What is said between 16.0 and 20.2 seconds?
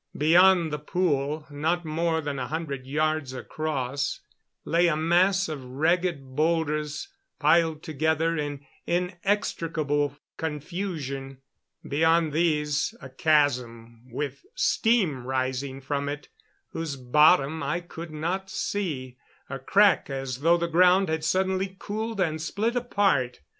it, whose bottom I could not see a crack